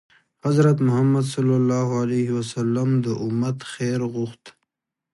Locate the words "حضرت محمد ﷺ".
0.45-2.87